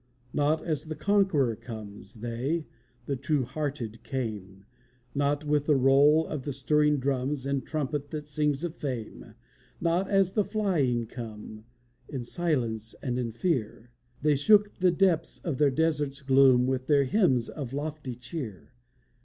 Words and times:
Not 0.33 0.65
as 0.65 0.85
the 0.85 0.95
conqueror 0.95 1.55
comes, 1.55 2.15
They, 2.21 2.65
the 3.05 3.15
true 3.15 3.43
hearted, 3.43 4.01
came: 4.01 4.65
Not 5.13 5.43
with 5.43 5.67
the 5.67 5.75
roll 5.75 6.25
of 6.25 6.41
the 6.41 6.53
stirring 6.53 6.97
drums, 6.97 7.45
And 7.45 7.61
the 7.61 7.67
trumpet 7.67 8.09
that 8.09 8.27
sings 8.27 8.63
of 8.63 8.73
fame; 8.73 9.35
Not 9.79 10.09
as 10.09 10.33
the 10.33 10.43
flying 10.43 11.05
come, 11.05 11.65
In 12.09 12.23
silence 12.23 12.95
and 13.03 13.19
in 13.19 13.31
fear, 13.31 13.91
They 14.23 14.33
shook 14.35 14.73
the 14.79 14.89
depths 14.89 15.37
of 15.43 15.59
the 15.59 15.69
desert's 15.69 16.23
gloom 16.23 16.65
With 16.65 16.87
their 16.87 17.03
hymns 17.03 17.47
of 17.47 17.71
lofty 17.71 18.15
cheer. 18.15 18.71